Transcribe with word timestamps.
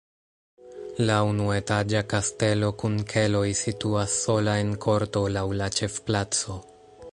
La 1.09 1.17
unuetaĝa 1.33 2.01
kastelo 2.13 2.71
kun 2.83 2.97
keloj 3.13 3.45
situas 3.61 4.17
sola 4.25 4.57
en 4.65 4.75
korto 4.87 5.25
laŭ 5.37 5.47
la 5.63 5.71
ĉefplaco. 5.81 6.61